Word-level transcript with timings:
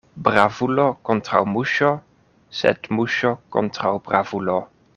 Bravulo 0.27 0.85
kontraŭ 1.09 1.41
muŝo, 1.51 1.91
sed 2.61 2.89
muŝo 3.01 3.35
kontraŭ 3.57 3.93
bravulo. 4.09 4.57